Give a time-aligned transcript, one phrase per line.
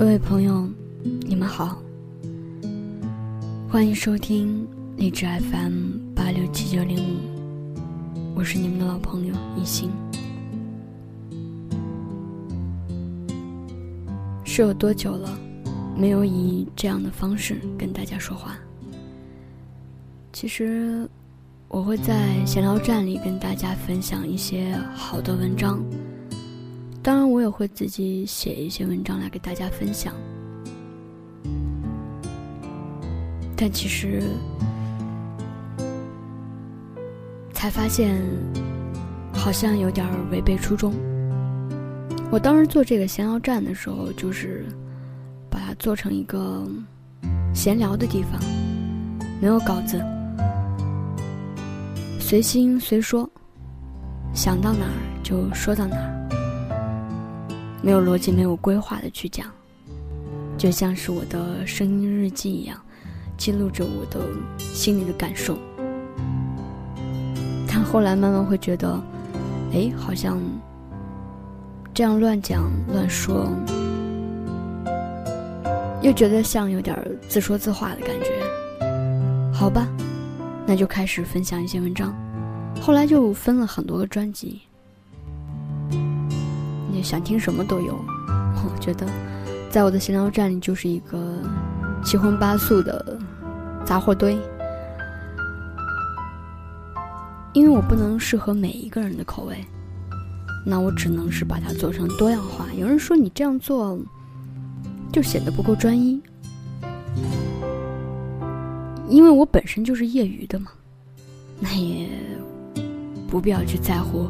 [0.00, 0.66] 各位朋友，
[1.20, 1.76] 你们好，
[3.68, 9.90] 欢迎收听荔枝 FM 八六七九零五，我是你们的老朋友一心。
[14.42, 15.38] 是有多久了，
[15.94, 18.56] 没有以这样的方式跟大家说话？
[20.32, 21.06] 其实，
[21.68, 25.84] 我会在闲聊站里跟大家分享一些好的文章。
[27.02, 30.14] 当然，我也会自己写一些文章来给大家分享，
[33.56, 34.22] 但其实
[37.54, 38.20] 才发现
[39.32, 40.92] 好像有点违背初衷。
[42.30, 44.66] 我当时做这个闲聊站的时候，就是
[45.48, 46.68] 把它做成一个
[47.54, 48.38] 闲聊的地方，
[49.40, 49.98] 没有稿子，
[52.20, 53.28] 随心随说，
[54.34, 56.20] 想到哪儿就说到哪儿。
[57.82, 59.46] 没有逻辑、没有规划的去讲，
[60.58, 62.78] 就像是我的声音日记一样，
[63.36, 64.20] 记录着我的
[64.58, 65.56] 心里的感受。
[67.66, 69.00] 但后来慢慢会觉得，
[69.72, 70.38] 哎，好像
[71.94, 73.48] 这样乱讲乱说，
[76.02, 76.96] 又觉得像有点
[77.28, 78.42] 自说自话的感觉。
[79.52, 79.88] 好吧，
[80.66, 82.14] 那就开始分享一些文章。
[82.80, 84.60] 后来就分了很多个专辑。
[87.02, 87.94] 想听什么都有，
[88.64, 89.06] 我觉得，
[89.70, 91.18] 在我的闲聊站里就是一个
[92.04, 93.18] 七荤八素的
[93.84, 94.38] 杂货堆，
[97.52, 99.64] 因为我不能适合每一个人的口味，
[100.64, 102.66] 那我只能是把它做成多样化。
[102.74, 103.98] 有人说你这样做
[105.12, 106.20] 就显得不够专一，
[109.08, 110.70] 因为我本身就是业余的嘛，
[111.58, 112.08] 那也
[113.28, 114.28] 不必要去在乎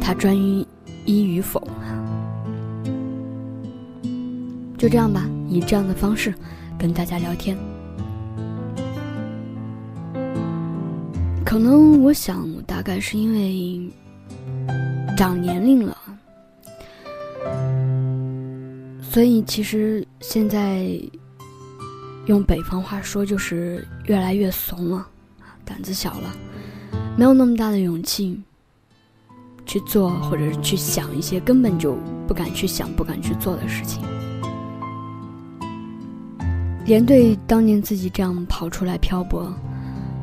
[0.00, 0.66] 他专一。
[1.08, 1.62] 一与否，
[4.78, 6.34] 就这样吧，以这样的方式
[6.78, 7.56] 跟大家聊天。
[11.44, 13.90] 可能我想，大概是因为
[15.16, 15.96] 长年龄了，
[19.00, 20.90] 所以其实现在
[22.26, 25.06] 用北方话说，就是越来越怂了，
[25.64, 26.36] 胆子小了，
[27.16, 28.42] 没有那么大的勇气。
[29.68, 31.98] 去做，或者是去想一些根本就
[32.28, 34.00] 不敢去想、不敢去做的事情，
[36.86, 39.52] 连对当年自己这样跑出来漂泊，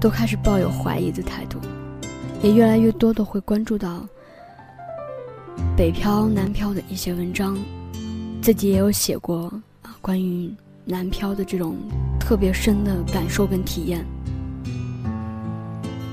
[0.00, 1.58] 都开始抱有怀疑的态度，
[2.42, 4.08] 也越来越多的会关注到
[5.76, 7.58] 北漂、南漂的一些文章，
[8.40, 9.52] 自己也有写过
[9.82, 10.50] 啊关于
[10.86, 11.76] 南漂的这种
[12.18, 14.02] 特别深的感受跟体验。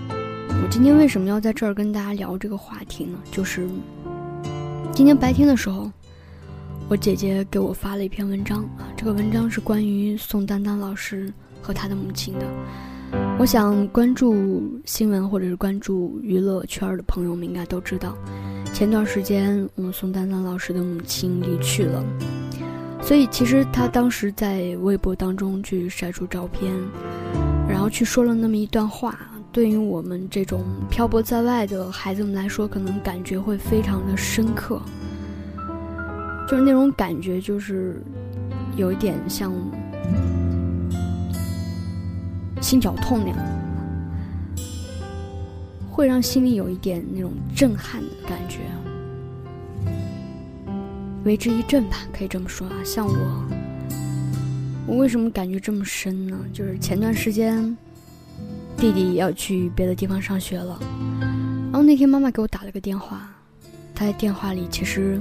[0.10, 3.18] 我今天为什么要在这儿跟大家聊这个话题呢？
[3.32, 3.66] 就是
[4.94, 5.90] 今天白天的时候，
[6.90, 12.46] 我姐姐给我发了一篇文章，这个文章是关于宋丹丹老师和她的母亲的。
[13.40, 18.16] 我想关注新闻或者是关注娱乐圈的朋友们应该都知道，
[18.74, 22.04] 前段时间我们宋丹丹老师的母亲离去了，
[23.02, 26.72] 所以其实她当时在微博当中去晒出照片，
[27.68, 29.18] 然后去说了那么一段话。
[29.52, 34.82] 对于我们这种漂泊在外的孩子们来说，可能感觉会非常的深刻，
[36.54, 38.00] 就是那种感觉，就是
[38.78, 39.52] 有一点像
[42.62, 43.40] 心绞痛那样，
[45.90, 48.60] 会让心里有一点那种震撼的感觉，
[51.26, 52.76] 为之一振吧，可以这么说啊。
[52.86, 53.44] 像我，
[54.86, 56.38] 我为什么感觉这么深呢？
[56.54, 57.76] 就是前段时间。
[58.78, 60.78] 弟弟要去别的地方上学了，
[61.72, 63.28] 然后那天妈妈给我打了个电话，
[63.96, 65.20] 她在电话里其实，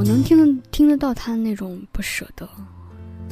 [0.00, 2.48] 我能听得听得到他那种不舍得。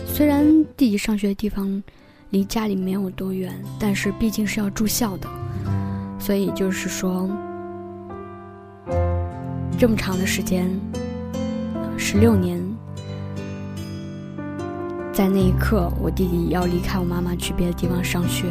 [0.04, 0.44] 虽然
[0.76, 1.82] 弟弟上学的地方
[2.28, 5.26] 离家里没有多远，但是毕竟是要住校的，
[6.18, 7.26] 所以就是说，
[9.78, 10.68] 这么长的时间，
[11.96, 12.60] 十六年。
[15.10, 18.44] 在那一刻，我弟弟要离开我妈妈去别的地方上学，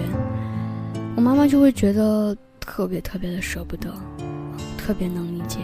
[1.16, 3.94] 我妈妈就会觉得特别特别的舍不得，
[4.75, 5.60] 特别能理解，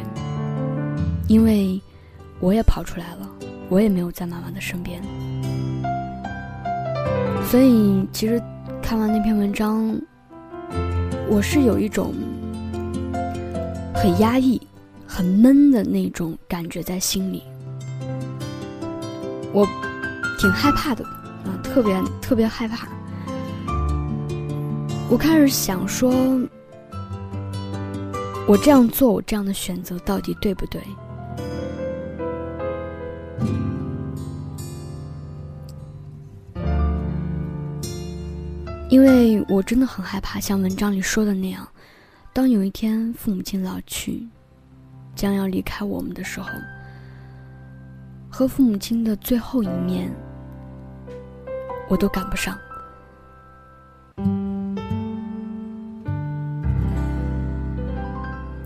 [1.27, 1.81] 因为
[2.43, 3.29] 我也跑出来了，
[3.69, 5.01] 我也没有在妈妈的身边，
[7.49, 8.37] 所以其实
[8.81, 9.97] 看完那篇文章，
[11.29, 12.13] 我是有一种
[13.95, 14.61] 很压抑、
[15.07, 17.43] 很闷的那种感觉在心里，
[19.53, 19.65] 我。
[20.39, 22.85] 挺害怕的，啊，特别特别害怕。
[25.09, 26.11] 我开始想说，
[28.45, 30.81] 我这样做，我这样的选择到底对不对？
[38.93, 41.67] 因为我真的很害怕，像文章里说的那样，
[42.31, 44.23] 当有一天父母亲老去，
[45.15, 46.47] 将要离开我们的时候，
[48.29, 50.13] 和父母亲的最后一面，
[51.89, 52.55] 我都赶不上。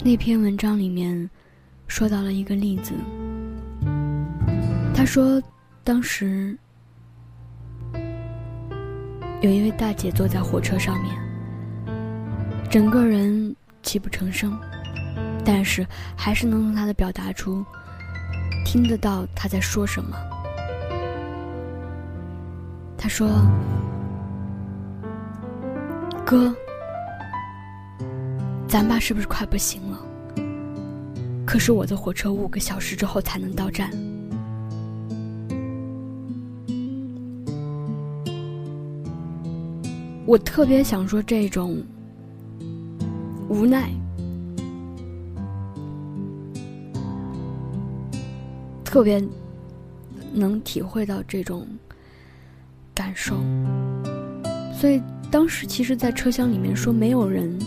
[0.04, 1.30] 那篇文章里面
[1.88, 2.92] 说到了一个例子，
[4.94, 5.42] 他说，
[5.86, 6.58] 当时
[9.42, 11.16] 有一位大姐坐在火车上面，
[12.72, 14.58] 整个人泣不成声，
[15.46, 15.86] 但是
[16.16, 17.64] 还是能从她的表达出
[18.66, 20.18] 听得到她在说什么。
[22.98, 23.30] 她说
[26.26, 26.52] ：“哥。”
[28.68, 30.00] 咱爸是不是快不行了？
[31.46, 33.92] 可是我的火车五个小时之后才能到站。
[40.28, 41.82] 我特别想说这种
[43.48, 43.90] 无奈，
[48.84, 49.26] 特别
[50.34, 51.66] 能体会到这种
[52.94, 53.38] 感受。
[54.74, 55.02] 所以
[55.32, 57.58] 当时其实，在车厢里面说没有人。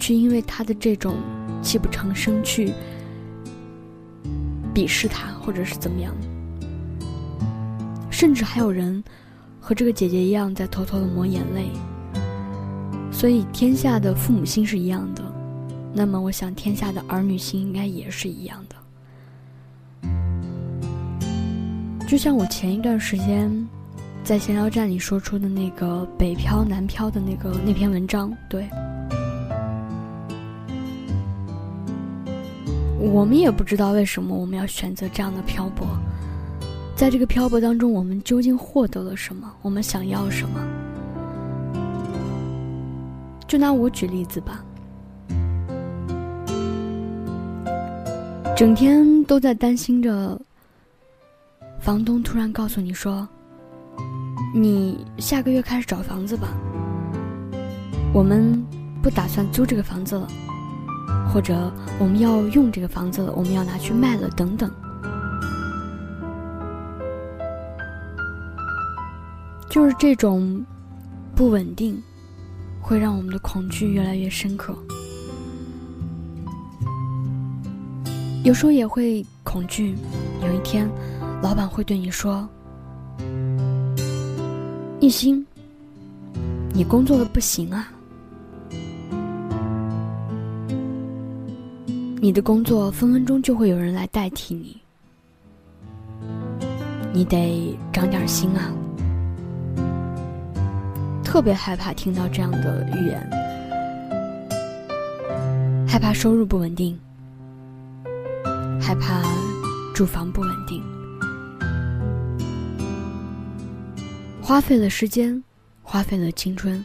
[0.00, 1.16] 去因为他的这种
[1.60, 2.72] 泣不成声去
[4.72, 6.14] 鄙视他，或者是怎么样，
[8.08, 9.02] 甚至还有人
[9.68, 11.68] 和这个姐姐一样在偷偷的抹眼泪。
[13.12, 15.22] 所以天下的父母心是一样的，
[15.92, 18.76] 那么我想天下的儿女心应该也是一样的。
[22.08, 23.68] 就像我前一段时间
[24.24, 28.66] 在闲聊站里说出的那个北漂南漂的那个那篇文章，对。
[32.98, 35.86] 我们也不知道为什么我们要选择这样的漂泊，
[36.98, 39.48] 在这个漂泊当中，我们究竟获得了什么？
[39.62, 40.60] 我们想要什么？
[43.46, 44.64] 就拿我举例子吧，
[48.56, 50.36] 整天都在担心着，
[51.78, 53.28] 房东突然告诉你说
[54.52, 56.48] ：“你下个月开始找房子吧，
[58.12, 58.60] 我们
[59.00, 60.26] 不打算租这个房子了。”
[61.32, 64.68] 或者我们要用这个房子了，我们要拿去卖了，等等，
[69.70, 70.64] 就是这种
[71.36, 72.02] 不稳定，
[72.80, 74.76] 会让我们的恐惧越来越深刻。
[78.44, 79.94] 有时候也会恐惧，
[80.42, 80.88] 有一天，
[81.42, 82.48] 老板会对你说
[85.00, 85.46] ：“一心，
[86.72, 87.92] 你工作的不行啊。”
[92.20, 94.76] 你的工作分分钟就会有人来代替你，
[97.12, 98.72] 你得长点心啊！
[101.28, 103.30] 特别害怕听到这样的语言，
[105.86, 106.98] 害怕收入不稳定，
[108.80, 109.22] 害怕
[109.94, 110.82] 住房不稳定，
[114.40, 115.44] 花费了时间，
[115.82, 116.82] 花费了青春，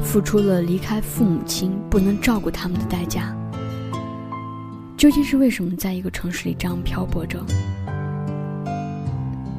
[0.00, 3.36] 付出了离开父母亲不能照顾他们的代价。
[4.96, 7.44] 究竟是为什么在一个城市里这样漂泊着？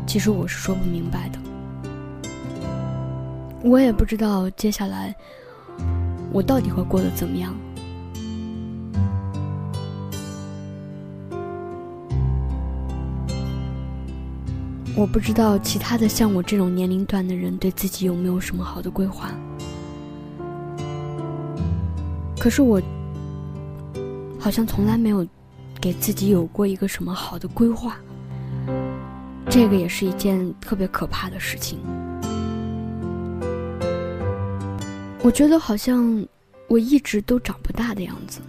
[0.08, 1.45] 其实我是说不明白的。
[3.68, 5.14] 我也不知道接下来
[6.32, 7.54] 我到底会过得怎么样。
[14.96, 19.32] 我不知道其他的像我这种年龄段的人对自己有没有什么好的规划。
[22.40, 22.82] 可是我。
[24.40, 25.26] 好像从来没有
[25.82, 27.98] 给自己有过一个什么好的规划，
[29.50, 31.80] 这个也是一件特别可怕的事情。
[35.26, 36.24] 我觉得好像
[36.68, 38.42] 我一直都长不大的样子。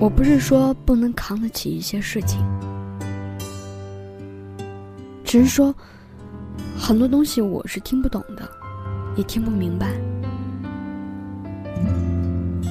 [0.00, 2.44] 我不是说不能扛得起一些事情，
[5.22, 5.72] 只是说
[6.76, 8.50] 很多东西我是听不懂的，
[9.14, 9.92] 也听不明白。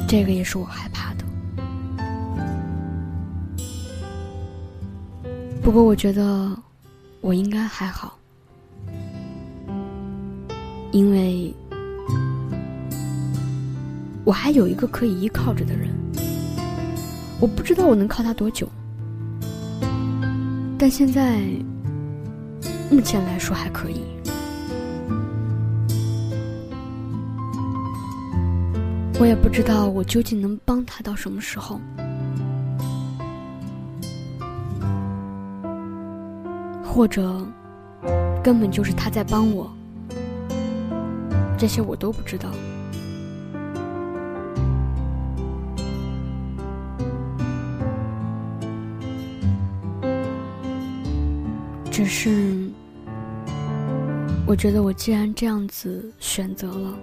[0.09, 1.23] 这个也是我害怕的。
[5.63, 6.53] 不过我觉得
[7.21, 8.19] 我应该还好，
[10.95, 11.53] 因为
[14.23, 15.89] 我还有一个可以依靠着的人。
[17.37, 18.65] 我不知道我能靠他多久，
[20.79, 21.41] 但现在
[22.89, 24.05] 目前来说还可以。
[29.19, 31.77] 我也不知道我究竟能帮他到什么时候。
[36.85, 37.45] 或者
[38.41, 39.69] 根本就是他在帮我，
[41.57, 42.49] 这些我都不知道。
[51.91, 52.69] 只是，
[54.45, 56.93] 我觉得我既然这样子选择了，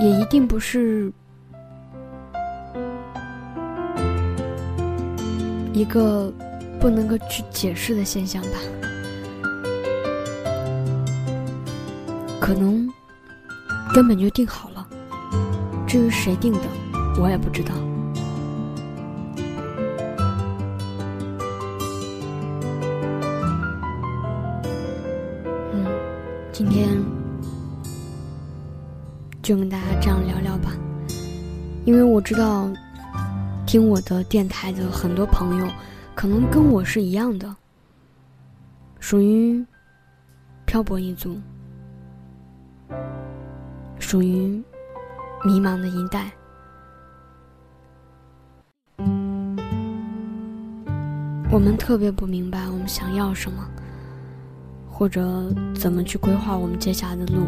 [0.00, 1.12] 也一定不是
[5.72, 6.32] 一个
[6.80, 8.58] 不能够去解释的现象吧？
[12.52, 12.92] 可能
[13.94, 14.84] 根本就定好了，
[15.86, 16.58] 至于谁定的，
[17.16, 17.72] 我也不知道。
[25.72, 25.86] 嗯
[26.50, 27.00] 今天
[29.40, 30.72] 就跟大家这样聊聊吧，
[31.84, 32.68] 因为我知道
[33.64, 35.68] 听我的电台的很多朋友，
[36.16, 37.54] 可能跟我是一样的，
[38.98, 39.64] 属于
[40.66, 41.40] 漂泊一族，
[43.98, 44.62] 属于
[45.44, 46.30] 迷茫的一代。
[51.50, 53.66] 我们特别不明白我们想要什么。
[54.92, 57.46] 或者怎么去规划我们接下来的路？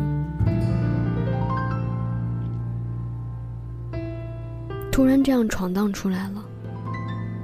[4.91, 6.43] 突然这样闯荡出来了，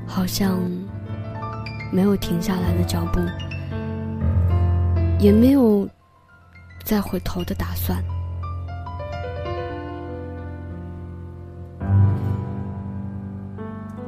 [0.07, 0.59] 好像
[1.93, 3.21] 没有停下来的脚步，
[5.21, 5.87] 也没有
[6.89, 8.03] 再回头的打算，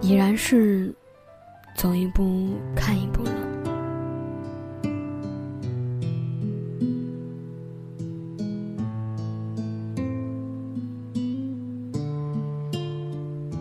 [0.00, 0.90] 已然是
[1.76, 3.32] 走一步看一步了。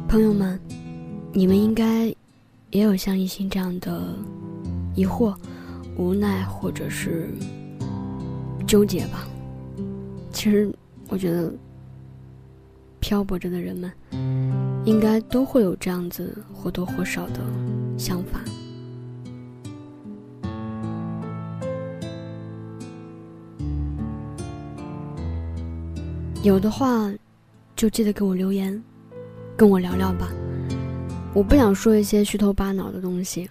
[0.07, 0.57] 朋友们，
[1.33, 2.05] 你们应该
[2.69, 4.15] 也有像一心这样的
[4.95, 5.35] 疑惑、
[5.97, 7.29] 无奈或者是
[8.69, 9.27] 纠结吧？
[10.31, 10.71] 其实，
[11.07, 11.51] 我觉得
[12.99, 13.91] 漂泊着的人们
[14.85, 17.41] 应该都会有这样子或多或少的
[17.97, 18.39] 想法。
[26.43, 27.11] 有的话，
[27.75, 28.79] 就记得给我留言。
[29.57, 30.29] 跟我聊聊吧，
[31.33, 33.49] 我不想说一些虚头巴脑的东西，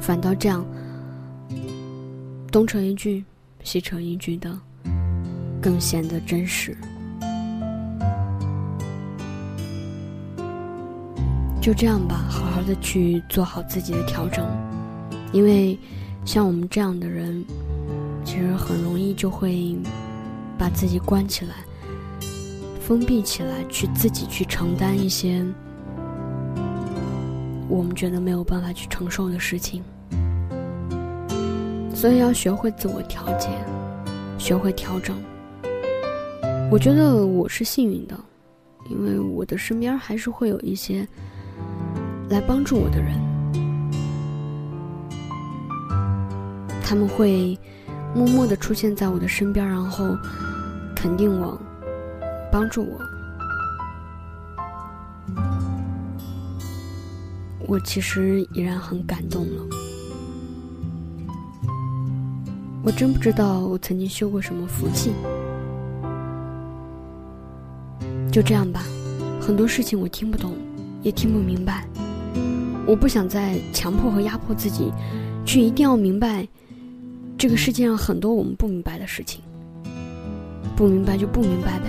[0.00, 0.64] 反倒这样
[2.50, 3.22] 东扯一句
[3.66, 4.56] 西扯一句的，
[5.60, 6.76] 更显得真实。
[11.60, 14.46] 就这样吧，好好的去做好自己的调整，
[15.32, 15.76] 因为
[16.24, 17.44] 像我们这样的人，
[18.24, 19.76] 其实很容易就会
[20.56, 21.56] 把自己关起来。
[22.80, 25.44] 封闭起来，去自己去承担一些
[27.68, 29.82] 我们觉得没有办法去承受的事情，
[31.96, 33.48] 所以要学会自我调节，
[34.38, 35.16] 学会调整。
[36.70, 38.14] 我觉得我是幸运的，
[38.90, 41.08] 因为我的身边还是会有一些
[42.28, 43.18] 来帮助我的人，
[46.84, 47.58] 他们会
[48.14, 50.14] 默默的出现在我的身边，然后
[50.94, 51.58] 肯定我。
[52.52, 52.98] 帮助我，
[57.66, 59.85] 我其实依然很感动了。
[62.86, 65.10] 我真不知道我曾经修过什么福气。
[68.30, 68.84] 就这样吧，
[69.40, 70.52] 很多事情我听不懂，
[71.02, 71.84] 也听不明白。
[72.86, 74.92] 我不想再强迫和压迫自己，
[75.44, 76.46] 去一定要明白
[77.36, 79.42] 这个世界上很多我们不明白的事情。
[80.76, 81.86] 不明白就不明白呗。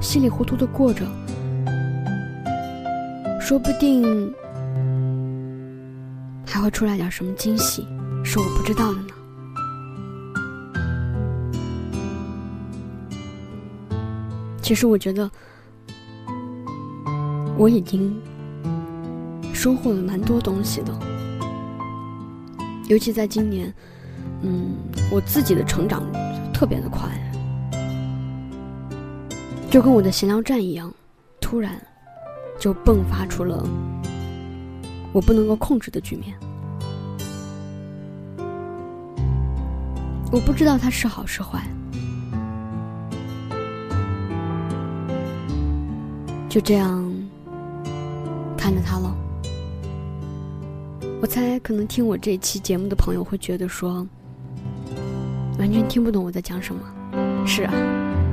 [0.00, 1.04] 稀里糊涂的过着，
[3.40, 4.32] 说不定
[6.58, 7.86] 还会出来点什么惊喜，
[8.24, 9.14] 是我不知道的呢。
[14.60, 15.30] 其实我觉得
[17.56, 18.20] 我已经
[19.54, 20.92] 收获了蛮多东西的，
[22.88, 23.72] 尤其在今年，
[24.42, 24.74] 嗯，
[25.12, 26.02] 我自己的成长
[26.52, 27.08] 特别的快。
[29.70, 30.92] 就跟我的闲聊站一样，
[31.40, 31.80] 突然
[32.58, 33.64] 就迸发出了
[35.12, 36.36] 我不能够控制的局面。
[40.30, 41.62] 我不知道它是好是坏，
[46.48, 47.10] 就这样
[48.56, 49.16] 看着他了。
[51.22, 54.06] 我猜，可能听我这期节目的朋友会觉得说，
[55.58, 56.82] 完全听不懂我在讲什么。
[57.46, 57.72] 是啊，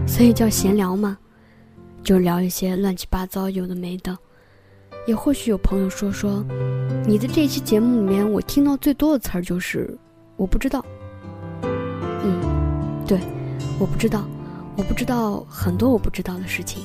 [0.06, 1.18] 所以叫闲聊嘛。
[2.04, 4.16] 就聊一些乱七八糟有的没的，
[5.08, 6.46] 也或许有朋友说说，
[7.08, 9.98] 你的这期节目里面，我听到最多的词儿就是
[10.36, 10.86] 我不知道。
[12.26, 13.20] 嗯，对，
[13.80, 14.26] 我不知道，
[14.76, 16.84] 我不知道很多我不知道的事情。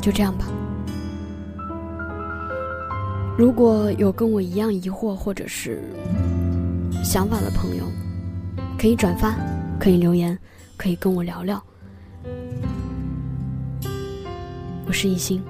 [0.00, 0.46] 就这样吧。
[3.36, 5.82] 如果有跟我一样疑惑或者是
[7.04, 7.84] 想法的朋友，
[8.78, 9.34] 可以转发，
[9.78, 10.38] 可以留言，
[10.76, 11.62] 可以跟我聊聊。
[14.86, 15.42] 我是一心。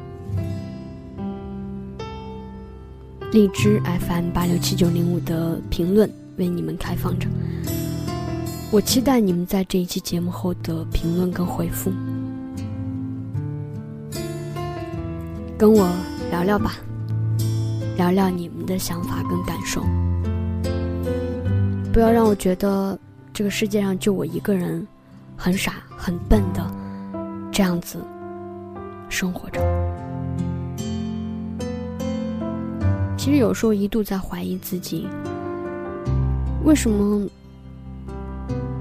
[3.30, 7.28] 荔枝 FM 八六七九零五的评论为你们开放着，
[8.70, 11.92] 我期待你们在这一期节目后的评论跟回复，
[15.58, 15.90] 跟我
[16.30, 16.76] 聊聊吧，
[17.96, 19.82] 聊聊你们的想法跟感受，
[21.92, 22.98] 不要让我觉得
[23.32, 24.86] 这个世界上就我一个人
[25.36, 26.64] 很傻很笨的
[27.50, 27.98] 这样子
[29.08, 29.60] 生活着。
[33.16, 35.06] 其实有时候一度在怀疑自己，
[36.64, 37.26] 为什么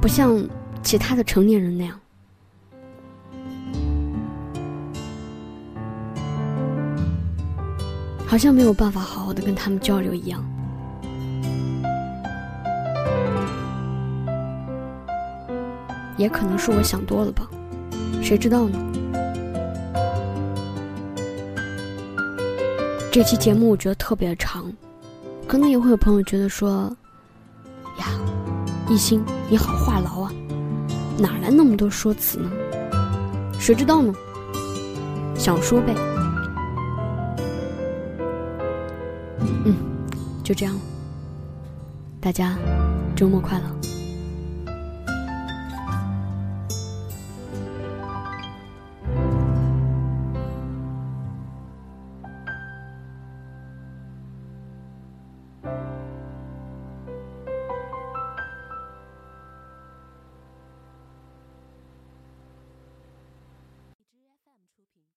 [0.01, 0.45] 不像
[0.83, 1.99] 其他的成年人那样，
[8.25, 10.43] 好像没有办法好好的跟他们交流一样。
[16.17, 17.47] 也可能是我想多了吧，
[18.23, 18.77] 谁知道呢？
[23.11, 24.71] 这期节目我觉得特别长，
[25.47, 26.95] 可能也会有朋友觉得说：“，
[28.89, 30.31] 一心你好话痨啊，
[31.17, 32.49] 哪来那么多说辞呢？”
[33.59, 34.13] 谁知道呢？
[35.37, 35.93] 想说呗。
[39.65, 39.75] 嗯，
[40.43, 40.81] 就这样了。
[42.21, 42.57] 大家
[43.15, 43.76] 周末快乐。